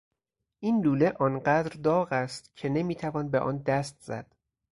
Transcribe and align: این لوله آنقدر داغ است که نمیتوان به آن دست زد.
این 0.59 0.81
لوله 0.81 1.13
آنقدر 1.19 1.81
داغ 1.81 2.07
است 2.13 2.51
که 2.55 2.69
نمیتوان 2.69 3.29
به 3.29 3.39
آن 3.39 3.57
دست 3.57 3.99
زد. 3.99 4.31